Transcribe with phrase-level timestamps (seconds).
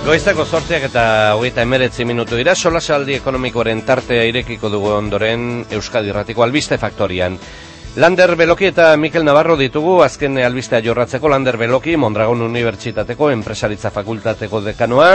[0.00, 1.02] Goizako sortziak eta
[1.36, 7.36] hogeita emeretzi minutu dira, solasaldi ekonomikoaren tartea irekiko dugu ondoren Euskadi Ratiko Albiste Faktorian.
[8.00, 14.62] Lander Beloki eta Mikel Navarro ditugu azken albistea jorratzeko Lander Beloki Mondragon Unibertsitateko Enpresaritza Fakultateko
[14.62, 15.10] dekanoa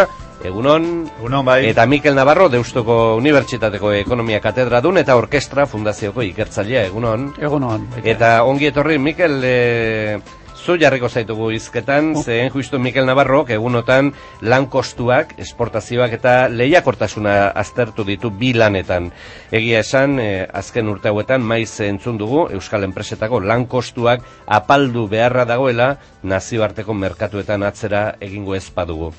[0.45, 1.61] Egunon, Egunon bai.
[1.69, 7.31] eta Mikel Navarro Deustuko Unibertsitateko Ekonomia Katedra dun eta Orkestra Fundazioko ikertzailea Egunon.
[7.39, 7.87] Egunon.
[8.03, 10.19] Eta ongi etorri Mikel e,
[10.65, 12.23] zu jarriko zaitugu hizketan, Oh.
[12.23, 19.11] zehen justu Mikel Navarro egunotan lan kostuak, esportazioak eta lehiakortasuna aztertu ditu bi lanetan.
[19.51, 25.45] Egia esan, e, azken urte hauetan maiz entzun dugu Euskal Enpresetako lan kostuak apaldu beharra
[25.45, 29.13] dagoela nazioarteko merkatuetan atzera egingo ez badugu.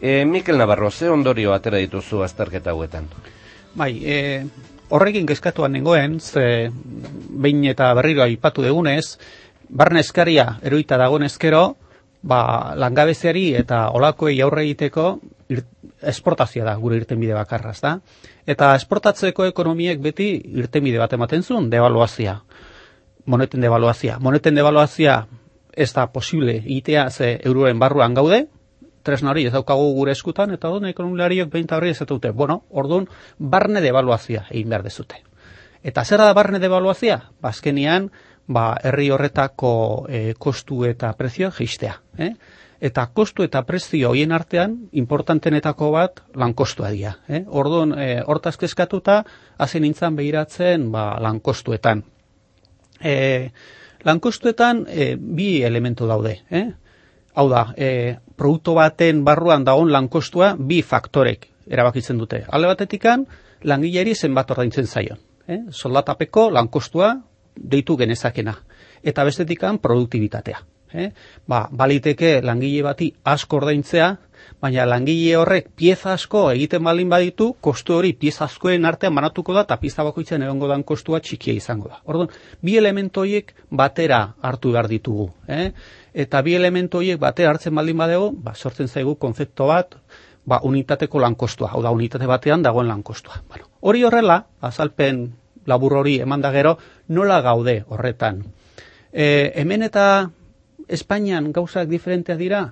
[0.00, 3.08] E, Mikel Navarro, ze ondorio atera dituzu azterketa hauetan?
[3.74, 4.44] Bai, e,
[4.88, 9.18] horrekin kezkatuan nengoen, ze behin eta berriro aipatu degunez,
[9.72, 11.62] barne eskaria eroita dagoen ezkero,
[12.22, 15.06] ba, langabeziari eta olakoei aurre egiteko
[16.12, 17.96] esportazioa da gure irtenbide bakarra, da?
[18.46, 20.28] Eta esportatzeko ekonomiek beti
[20.60, 22.40] irtenbide bat ematen zuen, devaluazia.
[23.26, 24.18] Moneten devaluazia.
[24.18, 25.22] Moneten devaluazia
[25.72, 28.46] ez da posible egitea ze euroen barruan gaude,
[29.02, 32.30] tresna hori ez daukagu gure eskutan, eta orduan ekonomilariok behin eta hori ez dute.
[32.30, 35.22] Bueno, orduan, barne devaluazia egin behar dezute.
[35.82, 37.18] Eta zer da barne devaluazia?
[37.42, 38.10] Bazkenian,
[38.46, 39.72] ba, herri horretako
[40.08, 41.96] e, kostu eta prezio geistea.
[42.18, 42.32] Eh?
[42.82, 47.16] Eta kostu eta prezio hoien artean, importantenetako bat, lankostua dira.
[47.28, 47.42] Eh?
[47.46, 49.22] Orduan, e, hortaz kezkatuta,
[49.58, 52.04] hasi nintzen behiratzen ba, lankostuetan.
[53.02, 53.14] E,
[54.06, 56.38] lankostuetan e, bi elementu daude.
[56.50, 56.68] Eh?
[57.34, 62.44] Hau da, e, produktu baten barruan dagoen lankostua bi faktorek erabakitzen dute.
[62.50, 63.26] Alde batetikan,
[63.62, 65.18] langileri zenbat ordaintzen zaion.
[65.52, 65.60] Eh?
[65.70, 67.14] Soldatapeko lankostua
[67.56, 68.56] deitu genezakena.
[69.02, 70.62] Eta bestetikan produktibitatea.
[70.92, 71.12] Eh?
[71.48, 74.08] Ba, baliteke langile bati asko ordaintzea,
[74.60, 79.64] baina langile horrek pieza asko egiten balin baditu, kostu hori pieza askoen artean banatuko da,
[79.66, 82.02] eta pista bakoitzen egongo dan kostua txikia izango da.
[82.04, 85.30] Orduan, bi elementu horiek batera hartu behar ditugu.
[85.48, 85.72] Eh?
[86.12, 89.96] Eta bi elementu horiek batera hartzen baldin badego, ba, sortzen zaigu konzepto bat,
[90.44, 93.42] ba, unitateko lankostua, hau da, unitate batean dagoen lankostua.
[93.48, 95.30] Bueno, hori horrela, azalpen
[95.66, 96.76] labur hori eman da gero,
[97.08, 98.42] nola gaude horretan.
[99.12, 100.30] E, hemen eta
[100.88, 102.62] Espainian gauzak diferenteak dira,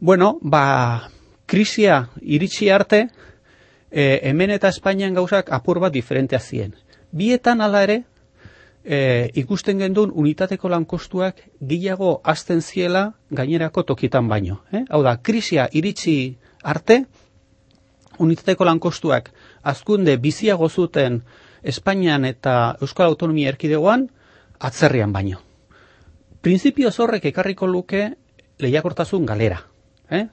[0.00, 1.10] bueno, ba,
[1.46, 3.08] krisia iritsi arte,
[3.90, 6.74] e, hemen eta Espainian gauzak apur bat diferenteak ziren.
[7.12, 8.02] Bietan hala ere,
[8.84, 14.62] e, ikusten gendun unitateko lankostuak gehiago azten ziela gainerako tokitan baino.
[14.72, 14.84] Eh?
[14.88, 17.04] Hau da, krisia iritsi arte,
[18.18, 19.30] unitateko lankostuak
[19.62, 21.22] azkunde biziago zuten
[21.62, 24.08] Espainian eta Euskal Autonomia Erkidegoan
[24.58, 25.40] atzerrian baino.
[26.40, 28.12] Printzipio horrek ekarriko luke
[28.58, 29.60] lehiakortasun galera.
[30.10, 30.26] Eh?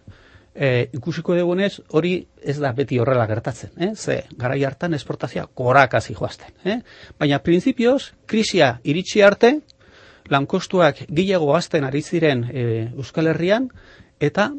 [0.55, 3.71] E, ikusiko dugunez hori ez da beti horrela gertatzen.
[3.77, 3.91] Eh?
[3.95, 6.53] Ze garai hartan esportazioa korakasi joazten.
[6.63, 6.79] Eh?
[7.19, 9.59] Baina printzipioz, krisia iritsi arte,
[10.29, 13.69] lankostuak gehiago azten ari ziren e, Euskal Herrian,
[14.19, 14.51] eta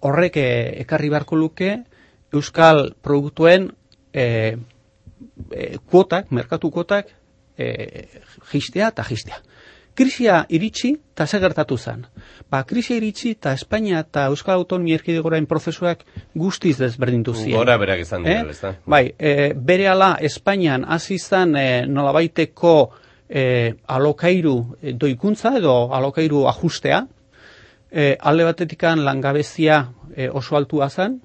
[0.00, 0.48] horrek e,
[0.82, 1.70] ekarri beharko luke
[2.32, 3.70] Euskal produktuen
[4.12, 4.56] e,
[5.50, 7.12] e, kuotak, merkatu kuotak,
[7.58, 8.08] e,
[8.52, 9.40] jistea eta jistea.
[9.96, 12.02] Krisia iritsi eta ze gertatu zen.
[12.50, 16.02] Ba, krisia iritsi eta Espainia eta Euskal Autonomia Erkidegorain prozesuak
[16.34, 17.56] guztiz desberdintu ziren.
[17.56, 18.50] Gora berak izan dira, Eh?
[18.50, 18.74] ez da?
[18.84, 22.74] Bai, e, bere ala Espainian hasi zen e, nolabaiteko
[23.28, 27.06] e, alokairu e, doikuntza edo alokairu ajustea,
[27.90, 31.22] e, alde batetikan langabezia e, oso altua zen,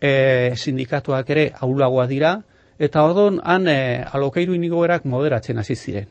[0.00, 2.38] e, sindikatuak ere aulagoa dira,
[2.80, 6.08] eta orduan han e, alokairu inigoerak moderatzen hasi ziren.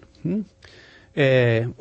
[1.16, 1.26] E,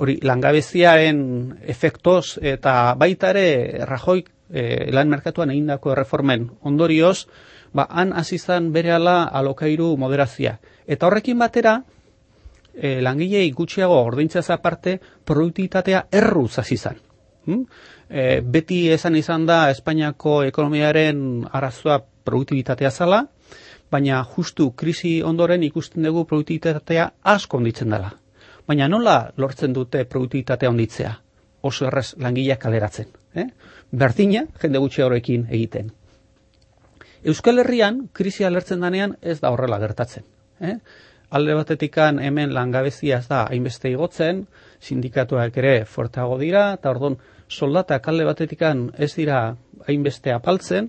[0.00, 1.20] hori langabeziaren
[1.68, 7.28] efektoz eta baita ere Rajoik e, lan merkatuan egindako erreformen ondorioz,
[7.76, 10.56] ba, han hasi zen berehala alokairu moderazia.
[10.86, 11.76] Eta horrekin batera,
[12.72, 17.02] e, langilei gutxiago ordaintzaz aparte, produktibitatea erruz hasi zen.
[17.48, 17.64] Hm?
[18.08, 23.26] E, beti esan izan da Espainiako ekonomiaren arazoa produktibitatea zala,
[23.90, 28.10] baina justu krisi ondoren ikusten dugu produktibitatea asko onditzen dela.
[28.68, 31.14] Baina nola lortzen dute produktibitatea onditzea?
[31.62, 33.08] Oso errez langileak kaleratzen.
[33.34, 33.46] Eh?
[33.90, 35.90] Berdina, jende gutxi horrekin egiten.
[37.24, 40.24] Euskal Herrian, krisia lertzen danean ez da horrela gertatzen.
[40.60, 40.76] Eh?
[41.30, 44.46] Alde batetikan hemen langabezia ez da hainbeste igotzen,
[44.80, 47.18] sindikatuak ere fortago dira, eta orduan
[47.48, 49.40] soldatak alde batetikan ez dira
[49.86, 50.88] hainbeste apaltzen,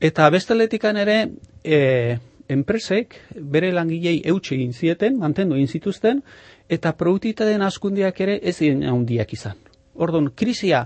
[0.00, 1.18] eta besteletikan ere
[1.64, 2.18] e,
[2.48, 6.22] enpresek bere langilei eutxe egin zieten, mantendu egin zituzten,
[6.68, 9.56] eta produktitateen askundiak ere ez ziren handiak izan.
[9.94, 10.84] Orduan, krisia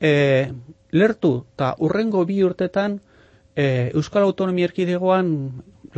[0.00, 0.48] e,
[0.92, 2.98] lertu eta urrengo bi urtetan
[3.54, 5.32] e, Euskal Autonomia Erkidegoan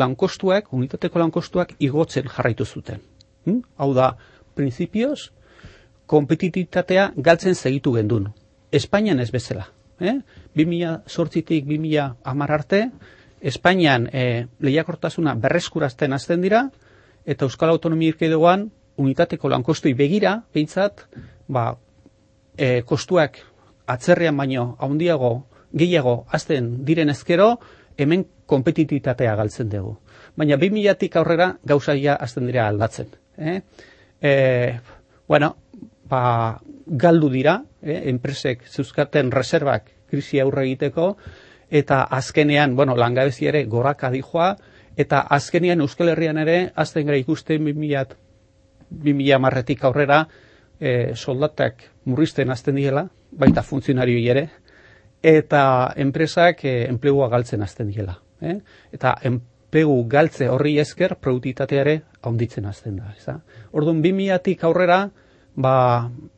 [0.00, 3.02] lankostuak, unitateko lankostuak igotzen jarraitu zuten.
[3.46, 3.60] Hm?
[3.76, 4.14] Hau da,
[4.54, 5.30] prinsipioz,
[6.10, 8.30] kompetititatea galtzen segitu gendun.
[8.72, 9.68] Espainian ez bezala.
[10.00, 10.16] Eh?
[10.56, 12.86] 2000 sortzitik 2000 amar arte,
[13.40, 16.66] Espainian e, lehiakortasuna berreskurazten azten dira,
[17.24, 18.68] eta Euskal Autonomia Erkidegoan
[19.00, 21.06] unitateko lankostui begira, behintzat,
[21.48, 21.72] ba,
[22.56, 23.40] e, kostuak
[23.90, 25.32] atzerrean baino handiago
[25.72, 27.54] gehiago azten diren ezkero,
[27.96, 29.96] hemen kompetititatea galtzen dugu.
[30.36, 33.10] Baina 2000-tik aurrera gauzaia azten dira aldatzen.
[33.38, 33.60] Eh?
[34.20, 34.32] E,
[35.28, 35.54] bueno,
[36.10, 38.02] ba, galdu dira, eh?
[38.10, 41.14] enpresek zeuzkaten reservak krisi aurre egiteko,
[41.70, 44.56] eta azkenean, bueno, langabezi ere goraka dijoa,
[44.96, 48.16] eta azkenean Euskal Herrian ere, azten gara ikusten 2000,
[48.90, 50.24] 2000 marretik aurrera,
[50.80, 54.48] e, soldatak murrizten azten diela, baita funtzionarioi ere,
[55.22, 55.62] eta
[55.96, 58.18] enpresak e, enplegua galtzen azten diela.
[58.40, 58.56] Eh?
[58.92, 63.14] Eta enplegu galtze horri esker, produktitateare haunditzen azten da.
[63.16, 63.38] Eza?
[63.70, 65.04] Orduan, 2000-tik aurrera,
[65.54, 65.74] ba,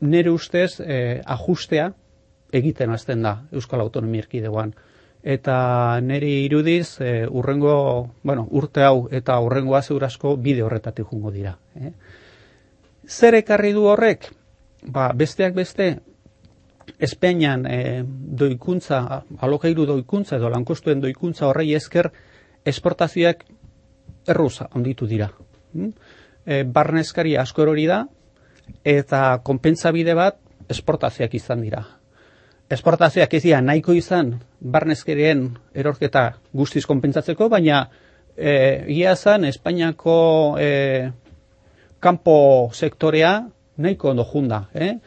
[0.01, 1.93] nire ustez, e, ajustea
[2.53, 4.75] egiten azten da Euskal Autonomia Erkidegoan
[5.23, 11.57] eta neri irudiz e, urrengo, bueno, urte hau eta urrengo azurasko bide horretatik jungo dira.
[11.77, 11.93] Eh?
[13.07, 14.27] Zer ekarri du horrek?
[14.83, 15.95] Ba, besteak beste,
[16.99, 22.11] Espainian e, doikuntza, alokairu doikuntza edo lankostuen doikuntza horrei esker
[22.67, 23.45] esportazioak
[24.27, 25.31] erruza onditu dira.
[25.75, 25.93] Hm?
[26.45, 28.03] E, barnezkari asko hori da
[28.85, 30.39] eta konpentsabide bat
[30.71, 31.83] esportazioak izan dira
[32.73, 37.89] esportazioak ez dira nahiko izan barnezkerien erorketa guztiz konpentsatzeko, baina
[38.37, 41.11] e, ia zan Espainiako e,
[42.01, 44.69] kanpo sektorea nahiko ondo junda.
[44.75, 44.99] Eh?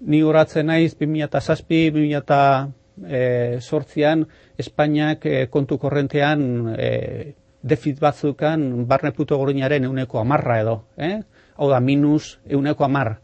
[0.00, 1.64] Ni horatzen naiz 2006,
[1.96, 4.26] 2008an
[4.58, 10.84] Espainiak e, kontu korrentean e, defit batzukan barne puto gorinaren euneko amarra edo.
[10.96, 11.20] Eh?
[11.56, 13.20] Hau da, minus euneko amar.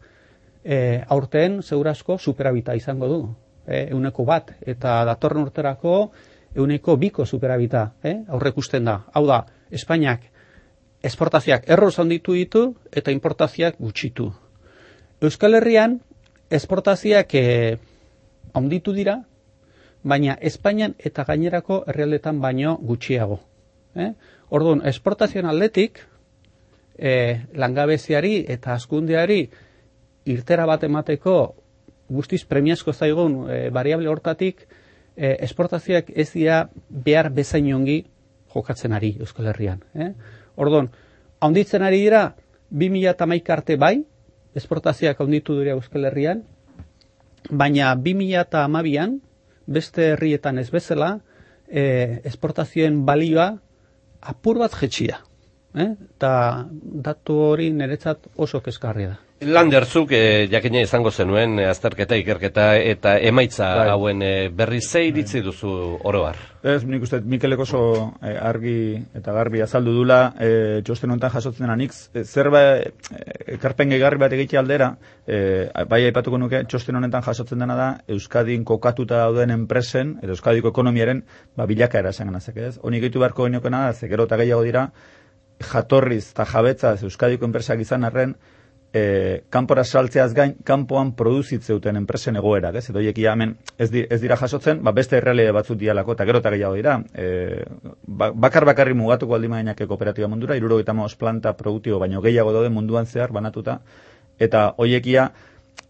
[0.67, 6.11] E, aurten, segurazko, superabita izango du eh, euneko bat, eta datorren urterako
[6.55, 9.03] euneko biko superabita, eh, aurrekusten da.
[9.13, 10.23] Hau da, Espainiak
[11.03, 14.31] esportazioak erro zanditu ditu eta importazioak gutxitu.
[15.21, 15.99] Euskal Herrian
[16.49, 17.77] esportazioak eh,
[18.53, 19.21] handitu dira,
[20.03, 23.39] baina Espainian eta gainerako herrialdetan baino gutxiago.
[23.95, 24.13] Eh?
[24.49, 25.99] Orduan, esportazioan atletik,
[26.97, 29.41] eh, langabeziari eta askundeari
[30.25, 31.37] irtera bat emateko
[32.09, 34.65] guztiz premiazko zaigun e, variable hortatik
[35.15, 38.03] e, esportazioak ez dira behar bezain ongi
[38.53, 39.83] jokatzen ari Euskal Herrian.
[39.93, 40.11] Eh?
[40.55, 40.89] Ordon,
[41.39, 42.35] haunditzen ari dira
[42.71, 44.03] 2000 eta arte bai,
[44.55, 46.43] esportazioak haunditu dira Euskal Herrian,
[47.49, 49.19] baina 2000 eta amabian,
[49.65, 51.19] beste herrietan ez bezala,
[51.67, 53.57] e, esportazioen balioa
[54.21, 55.21] apur bat jetxia.
[55.75, 55.91] Eh?
[56.15, 59.26] Eta datu hori niretzat oso kezkarria da.
[59.37, 63.89] Landerzuk e, jakina izango zenuen e, azterketa ikerketa eta emaitza bai.
[63.93, 65.69] hauen e, berri ze iritzi duzu
[66.09, 66.39] oro har.
[66.63, 67.81] Ez, nik uste, Mikelek oso
[68.21, 72.63] argi eta garbi azaldu dula, e, txosten honetan jasotzen dena nik, e, zer ba,
[73.59, 74.89] ekarpen gehiagarri bat egitea aldera,
[75.27, 80.73] e, bai aipatuko nuke, txosten honetan jasotzen dena da, Euskadin kokatuta dauden enpresen, edo Euskadiko
[80.73, 81.21] ekonomiaren,
[81.55, 82.75] ba, bilaka erasen ganazek, ez?
[82.81, 84.87] Honi gehitu beharko genioken da, zekero eta gehiago dira,
[85.61, 88.33] jatorriz eta jabetzaz Euskadiko enpresak izan arren,
[88.93, 92.89] e, kanpora saltzeaz gain, kanpoan produzitzeuten enpresen egoera, ez?
[92.91, 96.53] Edo hiek hemen ez, ez dira jasotzen, ba beste erreale batzut dialako, eta gero eta
[96.53, 96.97] gehiago dira.
[97.13, 97.63] E,
[98.07, 99.49] bakar bakarri mugatuko aldi
[99.87, 103.81] kooperatiba mundura, iruro eta planta produktibo, baino gehiago daude munduan zehar banatuta,
[104.39, 105.31] eta hoiekia,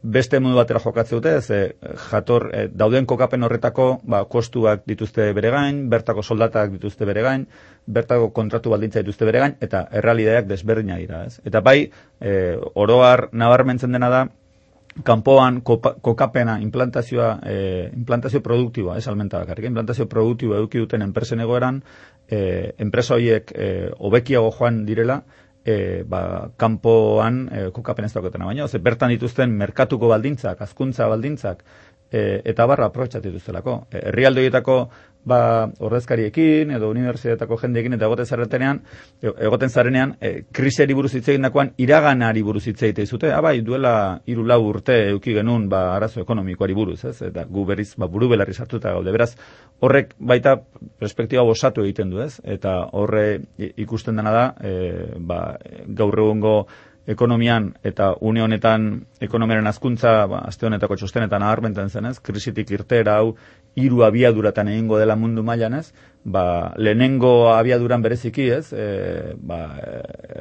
[0.01, 5.51] beste modu batera jokatze dute, ez jator e, dauden kokapen horretako ba, kostuak dituzte bere
[5.51, 7.47] gain, bertako soldatak dituzte bere gain,
[7.87, 11.23] bertako kontratu baldintza dituzte bere gain, eta errealideak desberdina dira.
[11.25, 11.41] Ez?
[11.45, 11.79] Eta bai,
[12.21, 12.33] e,
[12.75, 14.27] oroar nabarmentzen dena da,
[15.03, 17.57] kanpoan kokapena implantazioa, e,
[17.93, 21.81] implantazio produktiboa, ez almenta bakarrik, implantazio produktiboa eduki duten enpresen egoeran,
[22.29, 23.67] e, enpresa horiek e,
[23.97, 25.21] obekiago joan direla,
[25.67, 26.21] e, ba,
[26.57, 31.63] kanpoan e, kokapen ez dauketena baina, ze bertan dituzten merkatuko baldintzak, azkuntza baldintzak,
[32.11, 33.81] e, eta barra aprobetxat dituztelako.
[33.91, 34.77] E, herrialdoietako
[35.27, 35.39] ba,
[35.83, 38.79] ordezkariekin edo unibertsitateko jendeekin eta egoten zaretenean,
[39.21, 43.57] e, egoten zarenean, e, krisiari buruz hitz egin dakoan, iraganari buruz hitz egite zute, abai,
[43.59, 43.93] ah, duela
[44.25, 47.17] hiru lau urte euki genuen ba, arazo ekonomikoari buruz, ez?
[47.27, 49.11] Eta gu berriz, ba, buru belarri sartuta gaude.
[49.11, 49.33] Beraz,
[49.79, 50.55] horrek baita
[50.99, 52.39] perspektiba osatu egiten du, ez?
[52.43, 53.25] Eta horre
[53.57, 54.73] ikusten dena da, e,
[55.19, 55.41] ba,
[55.99, 56.55] gaur egungo
[57.07, 58.87] ekonomian eta une honetan
[59.23, 63.31] ekonomiaren azkuntza, ba, azte honetako txostenetan aharbenten zenez, krisitik irtera hau
[63.79, 65.85] hiru abiaduratan egingo dela mundu mailan ez,
[66.25, 68.87] ba, lehenengo abiaduran bereziki ez, e,
[69.39, 69.61] ba,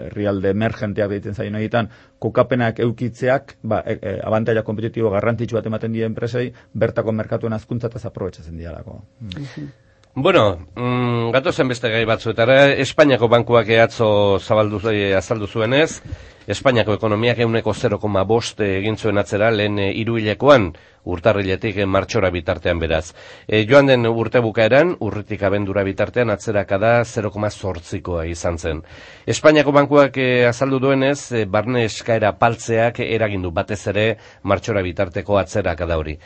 [0.07, 5.95] herrialde emergenteak egiten zaino egiten, kokapenak eukitzeak, ba, e, e, abantaila kompetitibo garrantzitsu bat ematen
[5.95, 9.05] die enpresei, bertako merkatuen azkuntza eta zaprobetxatzen dialako.
[9.23, 9.75] Mm.
[10.19, 14.07] Bueno, mm, gato zen beste gai batzuetara, Espainiako bankuak ehatzo
[14.41, 16.01] zabaldu, e, azaldu zuenez,
[16.47, 20.71] Espainiako ekonomiak euneko 0,5 egin zuen atzera lehen e, iruilekoan
[21.05, 23.13] urtarriletik e, martxora bitartean beraz.
[23.47, 28.85] E, joan den urte bukaeran, urritik abendura bitartean atzeraka da 0,zortzikoa izan zen.
[29.27, 34.11] Espainiako bankuak e, azaldu duenez, e, barne eskaera paltzeak eragindu batez ere
[34.49, 36.17] martxora bitarteko atzeraka da hori.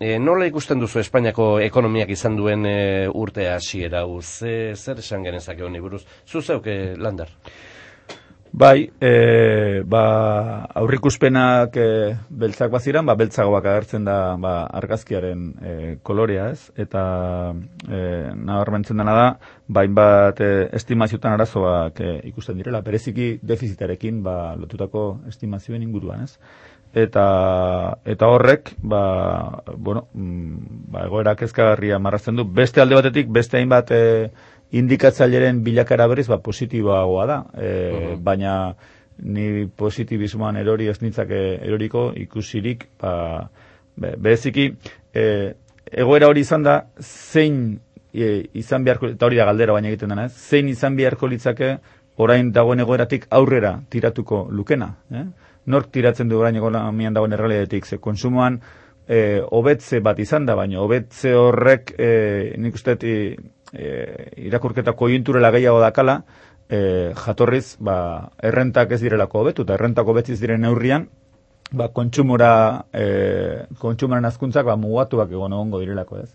[0.00, 5.62] E, nola ikusten duzu Espainiako ekonomiak izan duen e, urte hasiera ze, zer esan genezake
[5.62, 6.06] honi buruz?
[6.24, 7.28] Zuzeuke, Lander?
[8.50, 16.48] Bai, e, ba, aurrikuspenak e, beltzak baziran, ba, beltzagoak agertzen da ba, argazkiaren e, kolorea
[16.54, 17.04] ez, eta
[17.84, 18.00] e,
[18.34, 19.28] nabarmentzen dena da,
[19.68, 26.38] bain bat e, estimaziotan arazoak e, ikusten direla, bereziki defizitarekin ba, lotutako estimazioen inguruan ez
[26.94, 30.56] eta eta horrek ba, bueno, mm,
[30.90, 32.44] ba, egoera kezkagarria marrazten du.
[32.44, 34.30] Beste alde batetik beste hainbat e,
[34.70, 37.38] indikatzaileren bilakara berriz ba positiboagoa da.
[37.54, 38.74] E, baina
[39.22, 43.50] ni positibismoan erori ez nitzake eroriko ikusirik ba
[43.96, 44.70] be, bereziki
[45.14, 45.54] e,
[45.92, 47.80] egoera hori izan da zein
[48.14, 51.76] e, izan beharko eta hori da galdera baina egiten dena ez zein izan beharko litzake
[52.16, 55.26] orain dagoen egoeratik aurrera tiratuko lukena eh?
[55.70, 57.86] Nork tiratzen du orain ekonomian dagoen errealitatetik.
[57.86, 58.60] Ze konsumoan
[59.10, 63.86] eh hobetze bat izan da baina hobetze horrek eh nik uste e,
[64.36, 66.22] irakurketa koiunturela gehiago dakala
[66.68, 71.08] eh jatorriz ba errentak ez direlako hobetu eta errentak hobetziz diren neurrian
[71.72, 76.30] ba kontsumora eh kontsumaren azkuntzak ba mugatuak egon egongo direlako ez?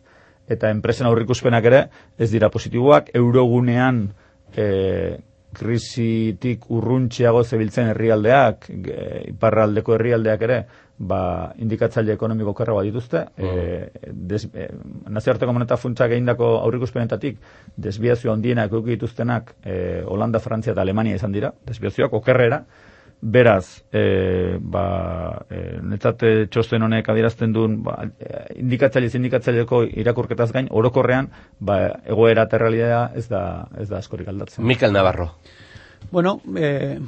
[0.47, 1.87] Eta enpresen aurrikuspenak ere
[2.19, 3.09] ez dira positiboak.
[3.13, 4.09] Eurogunean
[4.55, 5.17] eh
[5.55, 8.67] krisitik urruntxeago zebiltzen herrialdeak,
[9.31, 10.59] iparraldeko herrialdeak ere,
[10.97, 11.19] ba,
[11.59, 14.47] indikatzaile ekonomiko kerra bat dituzte, mm.
[14.55, 14.67] e,
[15.11, 17.39] nazioarteko moneta funtsak egindako aurrikuspenetatik,
[17.87, 22.63] desbiazio handienak euk dituztenak e, Holanda, Frantzia eta Alemania izan dira, desbiazioak okerrera,
[23.25, 24.85] Beraz, e, ba,
[25.49, 27.95] e, netzate txosten honek adierazten duen, ba,
[28.53, 32.59] indikatzaile indikatzaileko irakurketaz gain, orokorrean, ba, egoera eta
[33.15, 34.63] ez da, ez da askorik aldatzen.
[34.63, 35.31] Mikel Navarro.
[36.11, 36.99] Bueno, e,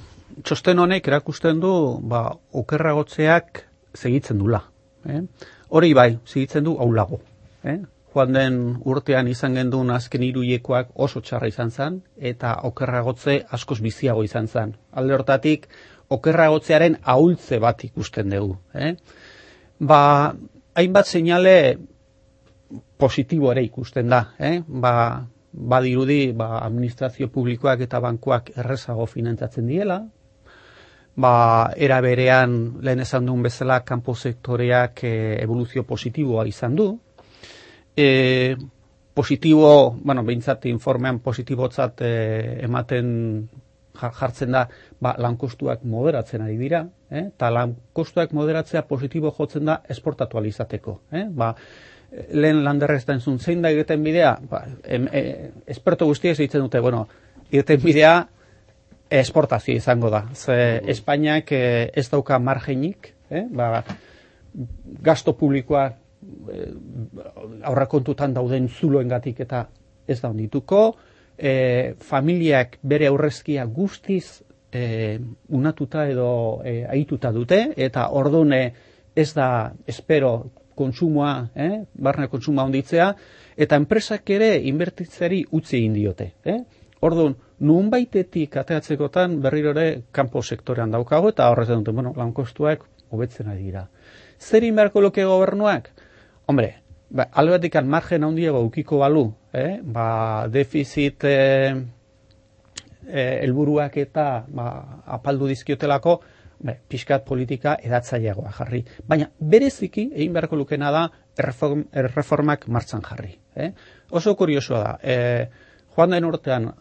[0.44, 3.62] txosten honek erakusten du, ba, okerragotzeak
[3.94, 4.64] segitzen dula.
[5.08, 5.22] Eh?
[5.70, 7.22] Hori bai, segitzen du aulago.
[7.64, 7.80] Eh?
[8.14, 8.56] Joan den
[8.90, 14.74] urtean izan gendun azken iruiekoak oso txarra izan zen, eta okerragotze askoz biziago izan zen.
[14.92, 15.68] Alde hortatik,
[16.10, 18.58] okerragotzearen ahultze bat ikusten dugu.
[18.74, 18.94] Eh?
[19.80, 20.34] Ba,
[20.76, 21.56] hainbat seinale
[22.98, 24.22] positibo ere ikusten da.
[24.40, 24.62] Eh?
[24.68, 24.94] Ba,
[25.52, 30.00] badirudi ba, administrazio publikoak eta bankuak errezago finantzatzen diela,
[31.18, 31.34] ba,
[31.76, 36.92] era berean lehen esan duen bezala kanpo sektoreak e, evoluzio positiboa izan du.
[37.98, 38.56] E,
[39.18, 42.12] positibo, bueno, behintzat informean positibotzat e,
[42.68, 43.08] ematen
[43.98, 44.68] jartzen da
[45.02, 47.28] ba, lankostuak moderatzen ari dira, eh?
[47.28, 51.00] eta lankostuak moderatzea positibo jotzen da esportatu alizateko.
[51.12, 51.26] Eh?
[51.30, 51.54] Ba,
[52.32, 56.80] lehen landerrez da entzun zein da egiten bidea, ba, em, e, esperto guztiek ditzen dute,
[56.80, 57.08] bueno,
[57.52, 58.16] egiten bidea
[59.10, 60.26] esportazio izango da.
[60.34, 63.46] Ze Espainiak eh, ez dauka margenik, eh?
[63.50, 63.84] ba,
[65.04, 66.72] gasto publikoa eh,
[67.64, 69.68] aurrakontutan dauden zuloengatik eta
[70.08, 70.96] ez da ondituko,
[71.38, 78.62] e, familiak bere aurrezkia guztiz e, unatuta edo e, aituta dute, eta ordune
[79.16, 83.08] ez da espero kontsumoa, eh, barne kontsumoa onditzea,
[83.58, 86.32] eta enpresak ere inbertitzeri utzi egin diote.
[86.46, 86.60] Eh?
[87.08, 87.34] Orduan,
[87.66, 93.64] nun baitetik ateatzekotan berriro ere kanpo sektorean daukago, eta horrez dut, bueno, lankostuak hobetzen ari
[93.72, 93.88] dira.
[94.38, 95.90] Zer inberko loke gobernuak?
[96.46, 96.76] Hombre,
[97.10, 99.80] ba, albetik margen handiago ukiko balu, eh?
[99.84, 101.76] ba, defizit eh,
[103.08, 104.68] eh, elburuak eta ba,
[105.06, 106.20] apaldu dizkiotelako,
[106.60, 108.84] be, pixkat politika edatzaileagoa jarri.
[109.08, 111.06] Baina bereziki, egin beharko lukena da,
[111.38, 113.38] erreform, erreformak martzan jarri.
[113.56, 113.72] Eh?
[114.12, 115.48] Oso kuriosoa da, eh,
[115.96, 116.72] joan den urtean,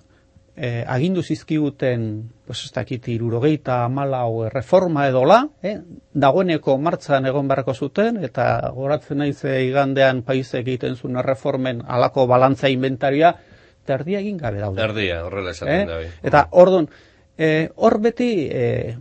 [0.56, 5.78] eh, agindu zizkiguten, pues ez dakit, irurogeita amalau reforma edola, eh,
[6.14, 12.72] dagoeneko martzan egon beharko zuten, eta goratzen naiz igandean paisek egiten zuen reformen alako balantza
[12.72, 13.34] inventarioa,
[13.86, 14.80] terdia egin gabe daude.
[14.80, 15.86] Terdia, horrela esaten eh?
[15.86, 16.00] da.
[16.26, 16.88] Eta orduan,
[17.38, 18.96] eh, hor beti eh,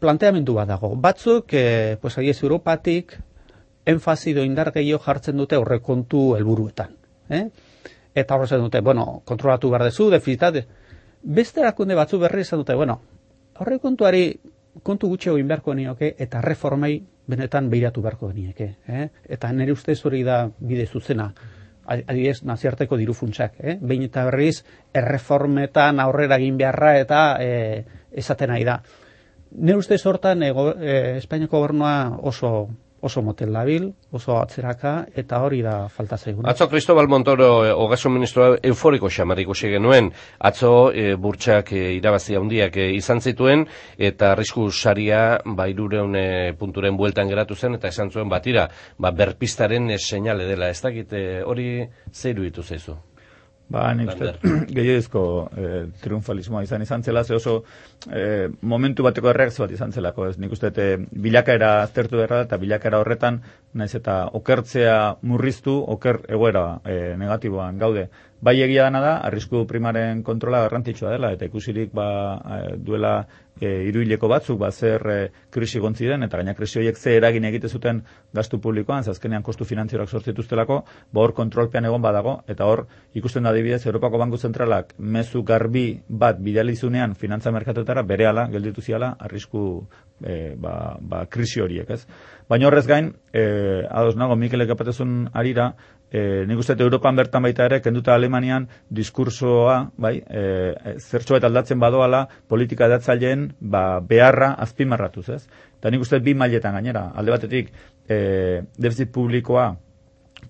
[0.00, 0.94] planteamendu bat dago.
[0.96, 3.16] Batzuk, e, pues, aiez Europatik,
[3.86, 6.96] enfazido indar gehiago jartzen dute aurrekontu helburuetan.
[7.30, 7.44] Eh?
[8.16, 10.66] Eta horrezen dute, bueno, kontrolatu behar dezu, defizitate.
[11.26, 13.00] Beste erakunde batzu berri izan dute, bueno,
[13.58, 14.26] aurrekontuari
[14.86, 18.76] kontu gutxi egin beharko nioke eta reformei benetan behiratu beharko nieke.
[18.86, 19.08] Eh?
[19.36, 21.32] Eta nire ustez hori da bide zuzena
[21.86, 23.76] adibidez naziarteko diru funtsak, eh?
[23.80, 24.62] Behin eta berriz
[24.94, 27.84] erreformetan aurrera egin beharra eta eh
[28.16, 28.80] esaten nahi da.
[29.52, 30.52] Ne uste sortan e,
[31.16, 32.68] Espainiako gobernua oso
[33.06, 36.50] oso motel labil, oso atzeraka, eta hori da falta zaiguna.
[36.50, 42.76] Atzo Cristobal Montoro, e, ogasun ministroa, euforiko xamarik genuen, atzo e, burtsak e, irabazi handiak
[42.76, 48.10] e, izan zituen, eta arrisku saria, ba, irureun e, punturen bueltan geratu zen, eta esan
[48.10, 51.12] zuen batira, ba, berpistaren e, seinale dela, ez dakit,
[51.46, 51.68] hori
[52.12, 52.96] zeiru ditu zeizu?
[53.68, 54.12] Ba, nik
[54.76, 55.70] gehiagizko e,
[56.02, 57.56] triunfalismoa izan izan zela, ze oso
[58.06, 62.60] e, momentu bateko erreakzio bat izan zelako, ez nik uste, e, bilakaera aztertu erra, eta
[62.62, 63.40] bilakaera horretan,
[63.74, 68.06] naiz eta okertzea murriztu, oker egoera e, negatiboan gaude.
[68.46, 72.06] Bai egia dana da, arrisku primaren kontrola garrantzitsua dela, eta ikusirik ba,
[72.76, 73.16] duela
[73.60, 75.16] e, iruileko batzuk, ba, zer e,
[75.52, 78.02] krisi gontzi den, eta gaina krisi horiek ze eragin egite zuten
[78.34, 80.80] gastu publikoan, zazkenean kostu finanzioak sortzituztelako,
[81.12, 85.86] ba hor kontrolpean egon badago, eta hor ikusten da adibidez Europako Banku Zentralak mezu garbi
[86.08, 89.66] bat bidalizunean finantza merkatuetara bere ala, gelditu ziala, arrisku
[90.22, 92.04] e, ba, ba, krisi horiek, ez?
[92.48, 93.42] Baina horrez gain, e,
[93.90, 95.72] ados nago, Mikelek apatezun arira,
[96.10, 102.26] e, nik uste Europan bertan baita ere, kenduta Alemanian diskursoa, bai, e, zertxo aldatzen badoala,
[102.48, 105.42] politika edatzaileen ba, beharra azpimarratuz, ez?
[105.78, 107.72] Eta nik uste bi mailetan gainera, alde batetik,
[108.08, 109.74] e, defizit publikoa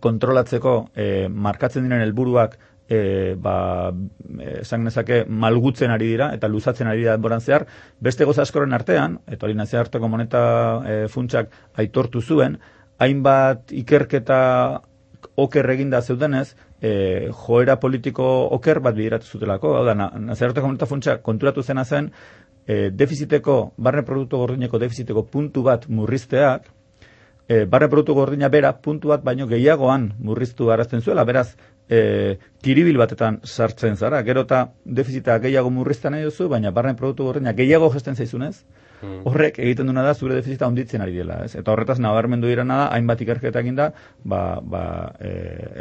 [0.00, 2.58] kontrolatzeko e, markatzen diren helburuak
[2.88, 3.92] e, ba,
[4.60, 7.66] esan nezake malgutzen ari dira eta luzatzen ari dira boran zehar,
[8.00, 10.42] beste goza askoren artean, eta hori nazia harteko moneta
[10.84, 12.58] e, funtsak aitortu zuen,
[12.98, 14.40] hainbat ikerketa
[15.34, 18.24] oker eginda zeudenez, e, joera politiko
[18.56, 22.10] oker bat bideratu zutelako, hau da, nazarteko moneta funtsa konturatu zena zen,
[22.66, 26.66] e, defiziteko, barne produktu gordineko defiziteko puntu bat murrizteak,
[27.48, 31.54] e, barne produktu gordina bera puntu bat baino gehiagoan murriztu arazten zuela, beraz,
[31.88, 37.24] e, kiribil batetan sartzen zara, gero eta defizita gehiago murrizten nahi duzu, baina barne produktu
[37.30, 38.64] gordina gehiago gesten zaizunez,
[39.00, 39.20] Hmm.
[39.28, 41.54] Horrek egiten duena da zure defizita onditzen ari dela, ez?
[41.58, 43.90] Eta horretaz nabarmendu direna da hainbat ikerketa eginda,
[44.24, 45.32] ba ba e,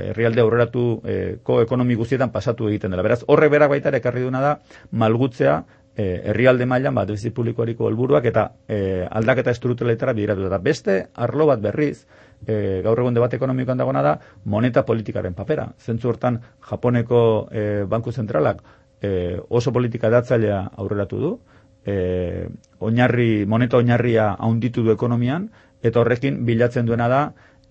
[0.09, 3.03] herrialde e, ko ekonomi guztietan pasatu egiten dela.
[3.03, 4.59] Beraz, horrek berak baita ere ekarri duena da
[4.91, 5.63] malgutzea
[5.95, 11.47] e, herrialde mailan ba defizit publikoariko helburuak eta e, aldaketa estrukturetara bideratu eta beste arlo
[11.47, 12.05] bat berriz
[12.45, 14.11] E, gaur egun debate ekonomikoan dagoena da
[14.45, 15.69] moneta politikaren papera.
[15.79, 18.59] Zentzu hortan Japoneko e, Banku Zentralak
[19.01, 21.31] e, oso politika datzailea aurreratu du,
[21.85, 22.47] e,
[22.79, 25.49] oinarri, moneta oinarria haunditu du ekonomian,
[25.85, 27.21] eta horrekin bilatzen duena da,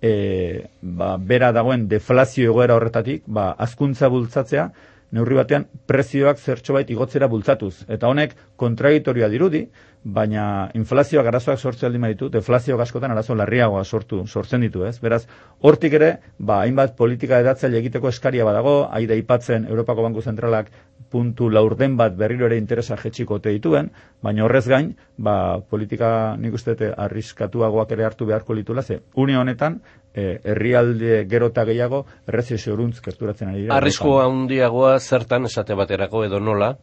[0.00, 4.68] e, ba, bera dagoen deflazio egoera horretatik, ba, azkuntza bultzatzea,
[5.14, 7.84] neurri batean prezioak zertxo bait igotzera bultzatuz.
[7.88, 9.62] Eta honek kontragitorioa dirudi,
[10.04, 14.98] baina inflazioak arazoak sortzen aldi ditu, deflazio askotan arazo larriagoa sortu, sortzen ditu, ez?
[15.00, 15.22] Beraz,
[15.62, 20.70] hortik ere, ba, hainbat politika edatzaile egiteko eskaria badago, aida ipatzen Europako Banku Zentralak
[21.14, 23.92] puntu laurden bat berriro ere interesa jetxiko te dituen,
[24.24, 26.08] baina horrez gain, ba, politika
[26.40, 29.78] nik uste arriskatuagoak ere hartu beharko litula, ze, une honetan,
[30.14, 33.78] eh, herrialde gero eta gehiago, errezio zeuruntz kerturatzen ari dira.
[33.78, 36.74] Arrisko handiagoa zertan esate baterako edo nola?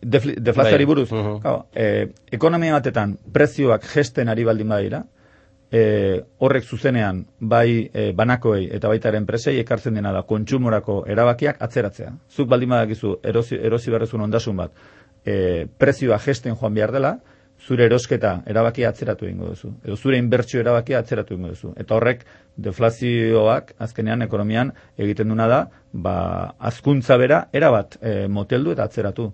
[0.00, 0.90] Deflazioari bai.
[0.92, 1.08] buruz.
[1.12, 1.58] Uh
[2.30, 5.02] ekonomia batetan prezioak gesten ari baldin badira,
[5.72, 12.12] e, horrek zuzenean bai e, banakoei eta baita enpresei ekartzen dena da kontsumorako erabakiak atzeratzea.
[12.28, 14.72] Zuk baldin badakizu erosi, erosi berrezun ondasun bat
[15.24, 17.18] e, prezioa gesten joan behar dela,
[17.60, 19.72] zure erosketa erabakia atzeratu egingo duzu.
[19.84, 21.72] Edo zure inbertsio erabakia atzeratu egingo duzu.
[21.76, 22.24] Eta horrek
[22.56, 25.60] deflazioak azkenean ekonomian egiten duna da,
[25.92, 26.16] ba,
[26.58, 29.30] azkuntza bera erabat e, moteldu eta atzeratu.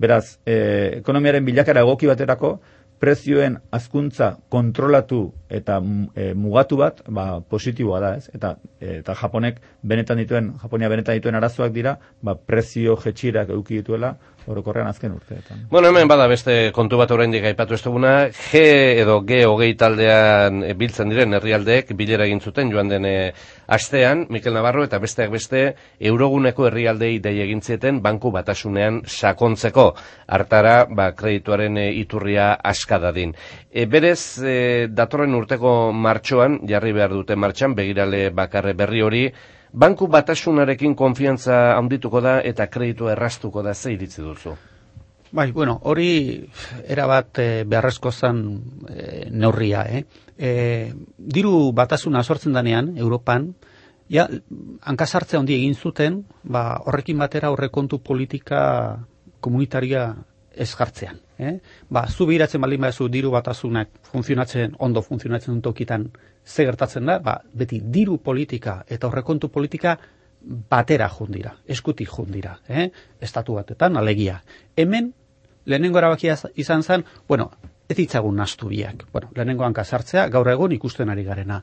[0.00, 0.54] Beraz, e,
[1.00, 2.58] ekonomiaren bilakara egoki baterako,
[3.00, 5.78] prezioen azkuntza kontrolatu eta
[6.14, 8.28] e, mugatu bat, ba, positiboa da, ez?
[8.36, 13.80] Eta, e, eta Japonek benetan dituen, Japonia benetan dituen arazoak dira, ba, prezio jetxirak eduki
[13.80, 14.12] dituela,
[14.50, 15.64] orokorrean azken urteetan.
[15.70, 18.62] Bueno, hemen bada beste kontu bat oraindik aipatu ez duguna, G
[19.02, 23.08] edo G hogei taldean e, biltzen diren herrialdeek bilera egin zuten joan den
[23.70, 25.60] astean, Mikel Navarro eta besteak beste
[26.10, 29.86] euroguneko herrialdei dei egin zieten banku batasunean sakontzeko
[30.26, 33.34] hartara ba, kredituaren e, iturria askadadin.
[33.70, 34.56] E, berez, e,
[34.90, 39.24] datorren urteko martxoan, jarri behar dute martxan, begirale bakarre berri hori,
[39.72, 44.56] banku batasunarekin konfiantza handituko da eta kreditu errastuko da ze iritzi duzu?
[45.32, 46.42] Bai, bueno, hori
[46.90, 48.40] erabat e, beharrezko zen
[48.90, 50.04] e, neurria, eh?
[50.36, 50.50] E,
[51.18, 53.52] diru batasuna sortzen danean, Europan,
[54.10, 54.26] ja,
[54.82, 58.62] hankasartze handi egin zuten, ba, horrekin batera horrekontu politika
[59.40, 60.08] komunitaria
[60.50, 61.20] ez jartzean.
[61.40, 61.54] Eh?
[61.88, 66.10] Ba, zu behiratzen baldin baduzu diru batasunak funtzionatzen, ondo funtzionatzen dut tokitan,
[66.44, 69.96] ze gertatzen da, ba, beti diru politika eta horrekontu politika
[70.40, 72.90] batera jundira, eskutik jundira, eh?
[73.20, 74.40] estatu batetan, alegia.
[74.76, 75.12] Hemen,
[75.66, 77.50] lehenengo erabakia izan zen, bueno,
[77.88, 79.06] ez ditzagun nastu biak.
[79.12, 81.62] Bueno, lehenengo hanka sartzea, gaur egun ikusten ari garena.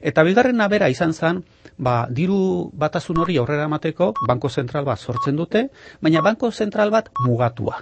[0.00, 1.42] Eta bigarrena bera izan zen,
[1.78, 5.68] ba, diru batasun hori aurrera emateko, banko zentral bat sortzen dute,
[6.00, 7.80] baina banko zentral bat mugatua.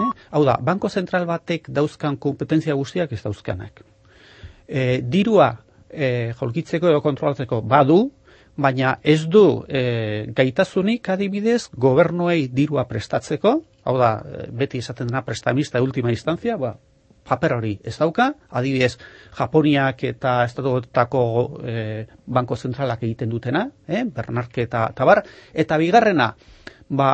[0.00, 0.10] Eh?
[0.36, 3.84] Hau da, banko zentral batek dauzkan kompetentzia guztiak ez dauzkanak.
[4.68, 5.50] E, dirua
[5.88, 8.00] e, jolkitzeko edo kontrolatzeko badu,
[8.60, 15.24] baina ez du e, gaitasunik adibidez gobernuei dirua prestatzeko, hau da, e, beti esaten dena
[15.24, 16.74] prestamista ultima instancia, ba,
[17.30, 18.96] paper hori ez dauka, adibidez
[19.38, 21.22] Japoniak eta Estatuetako
[21.62, 21.74] e,
[22.26, 26.32] banko zentralak egiten dutena, eh, Bernarke eta tabar, eta bigarrena,
[26.88, 27.10] ba,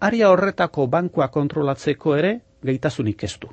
[0.00, 3.50] aria horretako bankua kontrolatzeko ere gaitasunik ez du.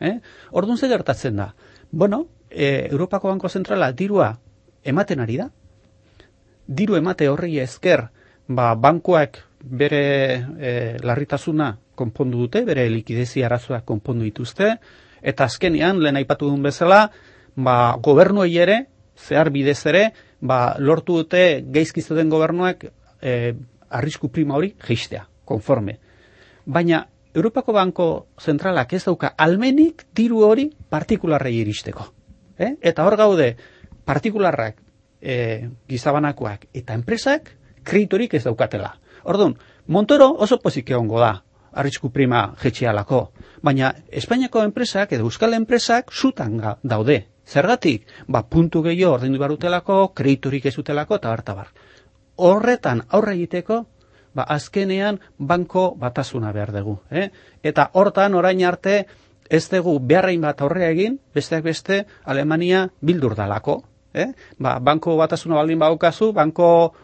[0.00, 0.18] Eh?
[0.50, 1.54] Orduan ze gertatzen da?
[1.90, 4.34] Bueno, e, Europako Banko Zentrala dirua
[4.82, 5.48] ematen ari da,
[6.66, 8.08] diru emate horri esker,
[8.48, 10.04] ba, bankuak bere
[10.58, 14.74] e, larritasuna konpondu dute, bere likidezi arazoak konpondu dituzte,
[15.22, 17.08] eta azkenean, lehen aipatu duen bezala,
[17.56, 18.84] ba, gobernuei ere,
[19.16, 20.04] zehar bidez ere,
[20.40, 22.84] ba, lortu dute geizkizu den gobernuak
[23.22, 23.54] e,
[23.88, 25.98] arrisku prima hori geistea, konforme.
[26.66, 32.06] Baina, Europako Banko Zentralak ez dauka almenik diru hori partikularrei iristeko.
[32.58, 32.76] Eh?
[32.80, 33.48] Eta hor gaude,
[34.06, 34.78] partikularrak
[35.20, 37.50] e, gizabanakoak eta enpresak
[37.82, 38.94] kreditorik ez daukatela.
[39.24, 41.42] Orduan, Montoro oso pozik egongo da,
[41.74, 43.20] arrisku prima jetxialako.
[43.62, 47.24] Baina Espainiako enpresak edo Euskal enpresak zutan daude.
[47.44, 48.06] Zergatik?
[48.26, 51.68] Ba, puntu gehiago ordendu barutelako, kreditorik ez dutelako, eta bartabar.
[52.36, 53.82] Horretan aurre egiteko,
[54.32, 56.98] ba, azkenean banko batasuna behar dugu.
[57.10, 57.28] Eh?
[57.62, 59.04] Eta hortan orain arte,
[59.50, 63.82] ez dugu beharrein bat aurre egin, besteak beste, Alemania bildur dalako
[64.14, 64.32] eh?
[64.58, 66.94] ba, banko batasuna baldin baukazu, banko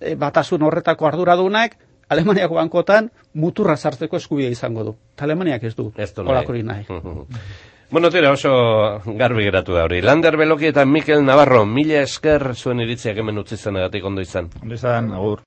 [0.00, 1.76] e, batasun horretako arduradunak,
[2.10, 4.96] Alemaniako bankotan muturra sartzeko eskubidea izango du.
[5.14, 5.92] Ta Alemaniak ez du.
[5.96, 6.62] Ez du nahi.
[6.66, 6.84] nahi.
[7.94, 8.50] bueno, tira oso
[9.06, 10.00] garbi geratu da hori.
[10.02, 14.50] Lander Beloki eta Mikel Navarro, mila esker zuen iritziak hemen utzi zen egatik ondo izan.
[14.62, 15.38] Ondo izan, agur.